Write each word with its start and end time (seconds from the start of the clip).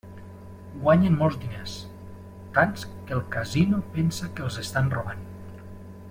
Guanyen 0.85 1.17
molts 1.19 1.35
diners, 1.43 1.75
tants 2.57 2.85
que 3.01 3.15
el 3.19 3.23
casino 3.35 3.81
pensa 3.97 4.31
que 4.39 4.45
els 4.49 4.57
estan 4.67 4.89
robant. 4.99 5.21